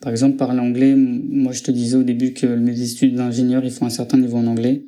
Par 0.00 0.10
exemple, 0.10 0.36
parler 0.36 0.60
anglais, 0.60 0.94
moi 0.96 1.52
je 1.52 1.62
te 1.62 1.70
disais 1.70 1.96
au 1.96 2.02
début 2.02 2.32
que 2.32 2.46
mes 2.46 2.80
études 2.80 3.14
d'ingénieur, 3.14 3.64
il 3.64 3.70
faut 3.70 3.84
un 3.84 3.90
certain 3.90 4.18
niveau 4.18 4.36
en 4.36 4.46
anglais. 4.46 4.84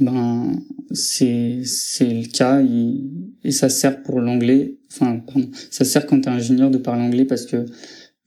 Et 0.00 0.04
ben, 0.04 0.60
c'est 0.92 1.60
c'est 1.64 2.12
le 2.12 2.26
cas 2.26 2.62
et, 2.62 3.50
ça 3.52 3.68
sert 3.68 4.02
pour 4.02 4.20
l'anglais. 4.20 4.76
Enfin, 4.92 5.18
pardon, 5.18 5.48
ça 5.70 5.84
sert 5.84 6.06
quand 6.06 6.20
tu 6.20 6.28
es 6.28 6.32
ingénieur 6.32 6.70
de 6.70 6.78
parler 6.78 7.02
anglais 7.02 7.24
parce 7.24 7.46
que 7.46 7.66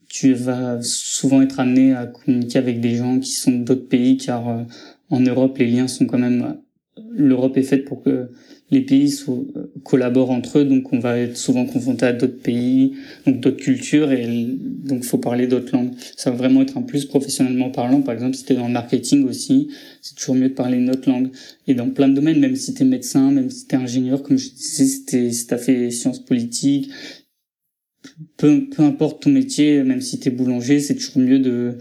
tu 0.08 0.34
vas 0.34 0.82
souvent 0.82 1.42
être 1.42 1.60
amené 1.60 1.94
à 1.94 2.06
communiquer 2.06 2.60
avec 2.60 2.80
des 2.80 2.96
gens 2.96 3.20
qui 3.20 3.32
sont 3.32 3.52
d'autres 3.52 3.88
pays 3.88 4.18
car 4.18 4.48
euh, 4.48 4.64
en 5.10 5.20
Europe 5.20 5.58
les 5.58 5.68
liens 5.68 5.88
sont 5.88 6.06
quand 6.06 6.18
même 6.18 6.58
l'Europe 7.12 7.58
est 7.58 7.64
faite 7.64 7.86
pour 7.86 8.02
que 8.04 8.30
les 8.70 8.82
pays 8.82 9.14
collaborent 9.84 10.32
entre 10.32 10.60
eux, 10.60 10.66
donc 10.66 10.92
on 10.92 11.00
va 11.00 11.18
être 11.18 11.38
souvent 11.38 11.66
confronté 11.66 12.06
à 12.06 12.14
d'autres 12.14 12.42
pays, 12.42 12.94
donc 13.26 13.40
d'autres 13.40 13.64
cultures, 13.64 14.12
et 14.12 14.28
donc 14.28 15.04
faut 15.04 15.18
parler 15.18 15.48
d'autres 15.48 15.74
langues. 15.74 15.94
Ça 16.18 16.32
va 16.32 16.38
vraiment 16.38 16.62
être 16.62 16.78
un 16.78 16.82
plus 16.82 17.06
professionnellement 17.06 17.70
parlant. 17.70 18.02
Par 18.02 18.14
exemple, 18.14 18.36
si 18.36 18.44
tu 18.44 18.54
es 18.54 18.56
dans 18.56 18.68
le 18.68 18.74
marketing 18.74 19.26
aussi, 19.28 19.70
c'est 20.02 20.16
toujours 20.16 20.36
mieux 20.36 20.50
de 20.50 20.54
parler 20.54 20.78
une 20.78 20.90
autre 20.90 21.10
langue. 21.10 21.30
Et 21.68 21.76
dans 21.76 21.90
plein 21.90 22.10
de 22.10 22.16
domaines, 22.16 22.40
même 22.40 22.58
si 22.58 22.74
tu 22.74 22.84
es 22.84 22.86
médecin, 22.86 23.32
même 23.32 23.50
si 23.50 23.68
tu 23.68 23.76
es 23.76 23.78
ingénieur, 23.78 24.22
comme 24.22 24.38
je 24.38 24.50
disais, 24.50 24.86
si, 24.86 25.34
si 25.34 25.48
tu 25.48 25.54
as 25.54 25.58
fait 25.58 25.90
sciences 25.90 26.24
politiques, 26.24 26.92
peu, 28.36 28.68
peu 28.70 28.84
importe 28.84 29.24
ton 29.24 29.30
métier, 29.30 29.84
même 29.84 30.02
si 30.02 30.20
tu 30.20 30.28
es 30.28 30.32
boulanger, 30.32 30.82
c'est 30.82 30.96
toujours 30.96 31.22
mieux 31.22 31.40
de, 31.40 31.78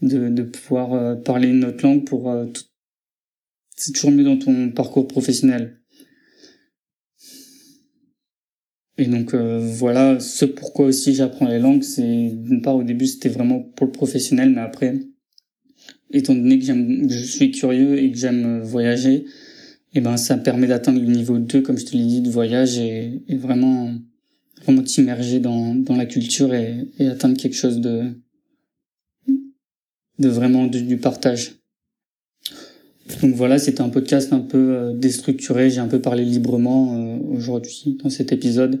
de, 0.00 0.28
de 0.30 0.42
pouvoir 0.42 0.94
euh, 0.94 1.14
parler 1.16 1.48
une 1.48 1.64
autre 1.64 1.84
langue 1.84 2.04
pour 2.04 2.30
euh, 2.30 2.46
tout 2.46 2.62
c'est 3.80 3.92
toujours 3.92 4.10
mieux 4.10 4.24
dans 4.24 4.36
ton 4.36 4.70
parcours 4.72 5.08
professionnel. 5.08 5.79
Et 9.00 9.06
donc 9.06 9.32
euh, 9.32 9.58
voilà, 9.58 10.20
ce 10.20 10.44
pourquoi 10.44 10.84
aussi 10.84 11.14
j'apprends 11.14 11.48
les 11.48 11.58
langues, 11.58 11.82
c'est 11.82 12.32
d'une 12.34 12.60
part 12.60 12.76
au 12.76 12.82
début 12.82 13.06
c'était 13.06 13.30
vraiment 13.30 13.58
pour 13.58 13.86
le 13.86 13.92
professionnel, 13.92 14.50
mais 14.50 14.60
après, 14.60 14.94
étant 16.10 16.34
donné 16.34 16.58
que, 16.58 16.66
j'aime, 16.66 17.08
je 17.08 17.24
suis 17.24 17.50
curieux 17.50 17.98
et 17.98 18.12
que 18.12 18.18
j'aime 18.18 18.60
voyager, 18.60 19.14
et 19.14 19.24
eh 19.94 20.00
ben 20.02 20.18
ça 20.18 20.36
me 20.36 20.42
permet 20.42 20.66
d'atteindre 20.66 21.00
le 21.00 21.06
niveau 21.06 21.38
2, 21.38 21.62
comme 21.62 21.78
je 21.78 21.86
te 21.86 21.96
l'ai 21.96 22.04
dit, 22.04 22.20
de 22.20 22.28
voyage 22.28 22.76
et, 22.76 23.22
vraiment 23.30 23.94
vraiment 24.66 24.82
t'immerger 24.82 25.40
dans, 25.40 25.74
dans 25.74 25.96
la 25.96 26.04
culture 26.04 26.52
et, 26.52 26.86
et 26.98 27.06
atteindre 27.06 27.38
quelque 27.38 27.56
chose 27.56 27.80
de 27.80 28.02
de 30.18 30.28
vraiment 30.28 30.66
du 30.66 30.98
partage. 30.98 31.59
Donc 33.22 33.34
voilà, 33.34 33.58
c'était 33.58 33.80
un 33.80 33.88
podcast 33.88 34.32
un 34.32 34.40
peu 34.40 34.58
euh, 34.58 34.92
déstructuré. 34.94 35.70
J'ai 35.70 35.80
un 35.80 35.88
peu 35.88 36.00
parlé 36.00 36.24
librement 36.24 36.94
euh, 36.94 37.18
aujourd'hui 37.30 37.98
dans 38.02 38.10
cet 38.10 38.32
épisode. 38.32 38.80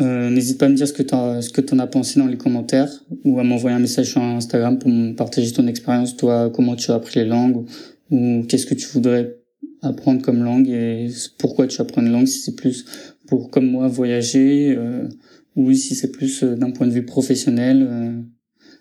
Euh, 0.00 0.28
N'hésite 0.30 0.58
pas 0.58 0.66
à 0.66 0.68
me 0.68 0.74
dire 0.74 0.88
ce 0.88 0.92
que 0.92 1.02
tu 1.02 1.74
en 1.74 1.78
as 1.78 1.86
pensé 1.86 2.18
dans 2.18 2.26
les 2.26 2.36
commentaires 2.36 2.90
ou 3.24 3.38
à 3.38 3.44
m'envoyer 3.44 3.76
un 3.76 3.80
message 3.80 4.10
sur 4.10 4.22
Instagram 4.22 4.78
pour 4.78 4.90
me 4.90 5.14
partager 5.14 5.52
ton 5.52 5.66
expérience, 5.68 6.16
toi, 6.16 6.50
comment 6.50 6.74
tu 6.74 6.90
as 6.90 6.94
appris 6.94 7.20
les 7.20 7.26
langues 7.26 7.64
ou, 8.10 8.44
qu'est-ce 8.48 8.66
que 8.66 8.74
tu 8.74 8.88
voudrais 8.88 9.36
apprendre 9.82 10.20
comme 10.20 10.42
langue 10.42 10.68
et 10.68 11.08
pourquoi 11.38 11.66
tu 11.68 11.80
apprends 11.80 12.02
une 12.02 12.10
langue, 12.10 12.26
si 12.26 12.40
c'est 12.40 12.56
plus 12.56 12.84
pour, 13.28 13.50
comme 13.50 13.70
moi, 13.70 13.86
voyager 13.86 14.74
euh, 14.76 15.08
ou 15.56 15.72
si 15.72 15.94
c'est 15.94 16.10
plus 16.10 16.42
d'un 16.42 16.70
point 16.70 16.86
de 16.86 16.92
vue 16.92 17.04
professionnel. 17.06 18.24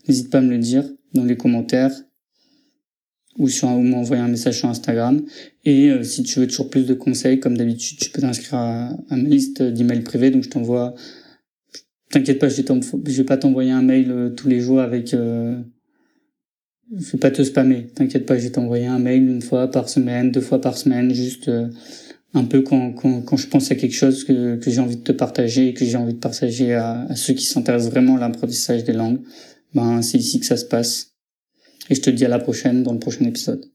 N'hésite 0.08 0.32
pas 0.32 0.40
à 0.40 0.42
me 0.42 0.50
le 0.50 0.58
dire 0.58 0.84
dans 1.13 1.24
les 1.24 1.38
commentaires 1.38 1.94
ou 3.38 3.48
sur 3.48 3.70
ou 3.70 3.82
m'envoyer 3.82 4.22
un 4.22 4.28
message 4.28 4.60
sur 4.60 4.70
Instagram. 4.70 5.24
Et 5.66 5.90
euh, 5.90 6.04
si 6.04 6.24
tu 6.24 6.40
veux 6.40 6.48
toujours 6.48 6.70
plus 6.70 6.86
de 6.86 6.94
conseils, 6.94 7.40
comme 7.40 7.58
d'habitude, 7.58 7.98
tu 8.00 8.10
peux 8.10 8.22
t'inscrire 8.22 8.56
à, 8.56 8.90
ma 9.10 9.18
liste 9.18 9.62
d'emails 9.62 10.02
privés. 10.02 10.32
Donc 10.32 10.44
je 10.44 10.50
t'envoie. 10.50 10.94
T'inquiète 12.10 12.40
pas, 12.40 12.48
je 12.48 12.62
vais, 12.62 13.12
vais 13.12 13.24
pas 13.24 13.38
t'envoyer 13.38 13.72
un 13.72 13.82
mail 13.82 14.12
euh, 14.12 14.30
tous 14.30 14.48
les 14.48 14.60
jours 14.60 14.82
avec. 14.82 15.13
Euh... 15.13 15.60
Je 16.96 17.12
vais 17.13 17.18
pas 17.18 17.32
te 17.32 17.42
spammer. 17.42 17.88
T'inquiète 17.96 18.25
pas, 18.25 18.38
je 18.38 18.44
vais 18.44 18.52
t'envoyer 18.52 18.86
un 18.86 19.00
mail 19.00 19.28
une 19.28 19.42
fois 19.42 19.72
par 19.72 19.90
semaine, 19.90 20.32
deux 20.32 20.42
fois 20.42 20.62
par 20.62 20.78
semaine, 20.78 21.12
juste 21.12 21.48
euh, 21.48 21.68
un 22.36 22.44
peu 22.44 22.62
quand, 22.62 22.94
quand, 22.94 23.22
quand 23.22 23.38
je 23.38 23.48
pense 23.48 23.72
à 23.72 23.75
quelque 23.75 23.96
chose 23.96 24.24
que, 24.24 24.58
que 24.58 24.70
j'ai 24.70 24.80
envie 24.80 24.98
de 24.98 25.02
te 25.02 25.12
partager, 25.12 25.74
que 25.74 25.86
j'ai 25.86 25.98
envie 25.98 26.13
de 26.13 26.20
partager 26.20 26.74
à, 26.74 27.08
à 27.10 27.16
ceux 27.16 27.34
qui 27.34 27.46
s'intéressent 27.46 27.90
vraiment 27.90 28.18
à 28.18 28.20
l'apprentissage 28.20 28.84
des 28.84 28.94
langues. 28.94 29.22
Ben 29.74 30.04
c'est 30.04 30.20
ici 30.20 30.40
que 30.40 30.46
ça 30.46 30.58
se 30.58 30.66
passe. 30.66 31.12
Et 31.90 31.96
je 31.96 32.02
te 32.02 32.10
dis 32.10 32.25
à 32.25 32.30
la 32.30 32.40
prochaine 32.40 32.84
dans 32.84 32.94
le 32.94 33.00
prochain 33.00 33.25
épisode. 33.25 33.66